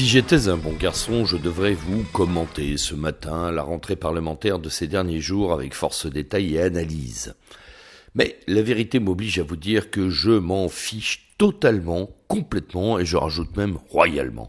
[0.00, 4.70] Si j'étais un bon garçon, je devrais vous commenter ce matin la rentrée parlementaire de
[4.70, 7.34] ces derniers jours avec force détail et analyse.
[8.14, 13.18] Mais la vérité m'oblige à vous dire que je m'en fiche totalement, complètement, et je
[13.18, 14.48] rajoute même royalement.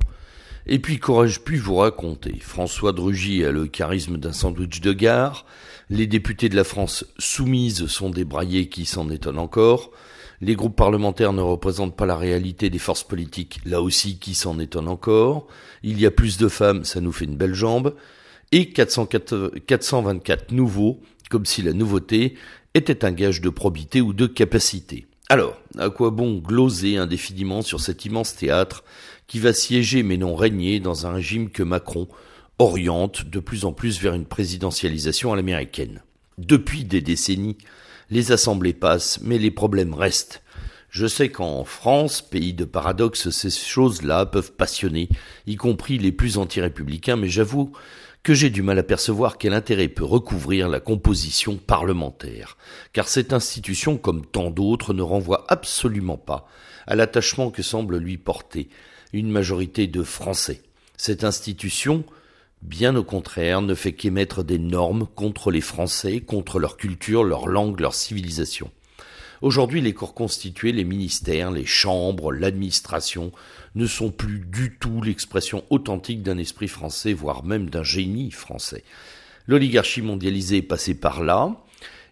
[0.68, 2.38] Et puis qu'aurais-je pu vous raconter?
[2.40, 5.45] François Drugy a le charisme d'un sandwich de gare,
[5.90, 9.92] les députés de la France soumise sont débraillés qui s'en étonnent encore,
[10.41, 14.59] les groupes parlementaires ne représentent pas la réalité des forces politiques, là aussi qui s'en
[14.59, 15.48] étonne encore.
[15.84, 17.95] Il y a plus de femmes, ça nous fait une belle jambe.
[18.52, 22.36] Et 424 nouveaux, comme si la nouveauté
[22.73, 25.06] était un gage de probité ou de capacité.
[25.30, 28.84] Alors, à quoi bon gloser indéfiniment sur cet immense théâtre
[29.28, 32.08] qui va siéger mais non régner dans un régime que Macron
[32.59, 36.02] oriente de plus en plus vers une présidentialisation à l'américaine?
[36.38, 37.58] Depuis des décennies,
[38.12, 40.44] les assemblées passent, mais les problèmes restent.
[40.90, 45.08] Je sais qu'en France, pays de paradoxe, ces choses-là peuvent passionner,
[45.48, 47.72] y compris les plus anti-républicains, mais j'avoue
[48.23, 52.58] que j'ai du mal à percevoir quel intérêt peut recouvrir la composition parlementaire,
[52.92, 56.48] car cette institution, comme tant d'autres, ne renvoie absolument pas
[56.88, 58.68] à l'attachement que semble lui porter
[59.14, 60.62] une majorité de Français.
[60.98, 62.03] Cette institution,
[62.62, 67.48] bien au contraire, ne fait qu'émettre des normes contre les Français, contre leur culture, leur
[67.48, 68.72] langue, leur civilisation.
[69.42, 73.31] Aujourd'hui, les corps constitués, les ministères, les chambres, l'administration
[73.73, 78.84] ne sont plus du tout l'expression authentique d'un esprit français, voire même d'un génie français.
[79.48, 81.56] L'oligarchie mondialisée est passée par là.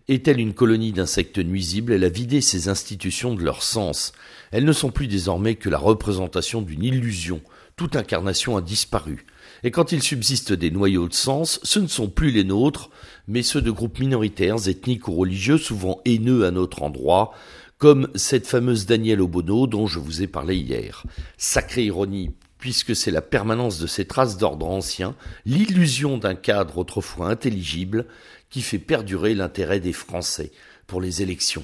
[0.07, 1.94] Est-elle une colonie d'insectes nuisibles?
[1.94, 4.13] Elle a vidé ses institutions de leur sens.
[4.52, 7.41] Elles ne sont plus désormais que la représentation d'une illusion.
[7.75, 9.28] Toute incarnation a disparu.
[9.64, 12.90] Et quand il subsiste des noyaux de sens, ce ne sont plus les nôtres,
[13.28, 17.34] mais ceux de groupes minoritaires, ethniques ou religieux, souvent haineux à notre endroit,
[17.78, 21.03] comme cette fameuse Danielle Obono dont je vous ai parlé hier.
[21.38, 25.16] Sacrée ironie, puisque c'est la permanence de ces traces d'ordre ancien,
[25.46, 28.06] l'illusion d'un cadre autrefois intelligible,
[28.50, 30.52] qui fait perdurer l'intérêt des Français
[30.88, 31.64] pour les élections.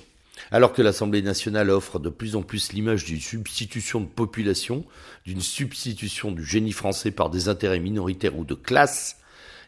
[0.51, 4.85] Alors que l'Assemblée nationale offre de plus en plus l'image d'une substitution de population,
[5.25, 9.17] d'une substitution du génie français par des intérêts minoritaires ou de classe,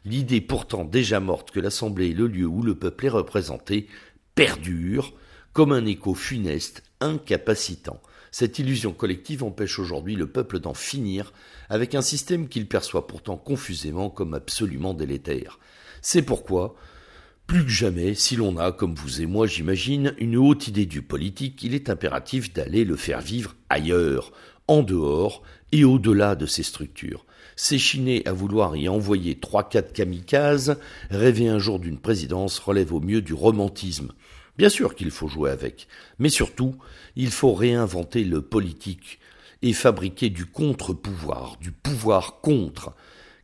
[0.06, 3.88] l'idée pourtant déjà morte que l'Assemblée est le lieu où le peuple est représenté
[4.36, 5.14] perdure
[5.54, 8.00] comme un écho funeste, incapacitant.
[8.32, 11.34] Cette illusion collective empêche aujourd'hui le peuple d'en finir
[11.70, 15.60] avec un système qu'il perçoit pourtant confusément comme absolument délétère.
[16.02, 16.76] C'est pourquoi
[17.48, 21.02] plus que jamais, si l'on a, comme vous et moi j'imagine, une haute idée du
[21.02, 24.34] politique, il est impératif d'aller le faire vivre ailleurs,
[24.68, 25.42] en dehors
[25.72, 27.26] et au-delà de ces structures.
[27.56, 30.78] S'échiner à vouloir y envoyer trois quatre kamikazes,
[31.10, 34.12] rêver un jour d'une présidence relève au mieux du romantisme.
[34.58, 35.88] Bien sûr qu'il faut jouer avec,
[36.20, 36.76] mais surtout,
[37.16, 39.20] il faut réinventer le politique
[39.62, 42.94] et fabriquer du contre-pouvoir, du pouvoir contre,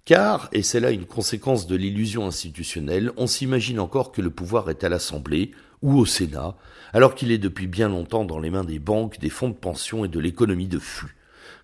[0.05, 4.69] car, et c'est là une conséquence de l'illusion institutionnelle, on s'imagine encore que le pouvoir
[4.69, 6.55] est à l'Assemblée ou au Sénat,
[6.93, 10.05] alors qu'il est depuis bien longtemps dans les mains des banques, des fonds de pension
[10.05, 11.15] et de l'économie de flux.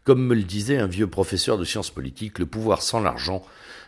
[0.03, 3.43] Comme me le disait un vieux professeur de sciences politiques, le pouvoir sans l'argent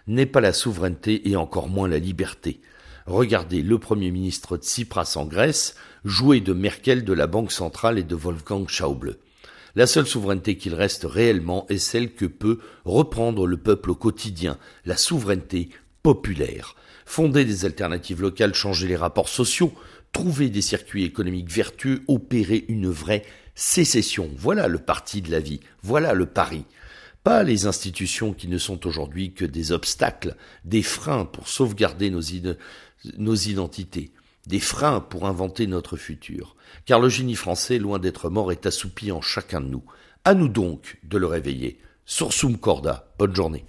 [0.07, 2.61] n'est pas la souveraineté et encore moins la liberté.
[3.07, 5.75] Regardez le Premier ministre Tsipras en Grèce
[6.05, 9.17] jouer de Merkel de la Banque centrale et de Wolfgang Schauble.
[9.75, 14.57] La seule souveraineté qu'il reste réellement est celle que peut reprendre le peuple au quotidien,
[14.85, 15.69] la souveraineté
[16.03, 16.75] populaire.
[17.05, 19.73] Fonder des alternatives locales, changer les rapports sociaux,
[20.11, 23.23] trouver des circuits économiques vertueux, opérer une vraie
[23.55, 24.29] sécession.
[24.37, 26.65] Voilà le parti de la vie, voilà le pari.
[27.23, 30.35] Pas les institutions qui ne sont aujourd'hui que des obstacles,
[30.65, 32.21] des freins pour sauvegarder nos,
[33.35, 34.11] identités
[34.47, 36.55] des freins pour inventer notre futur,
[36.85, 39.83] car le génie français, loin d'être mort, est assoupi en chacun de nous.
[40.23, 41.79] À nous donc de le réveiller.
[42.05, 43.65] Sursum corda, bonne journée.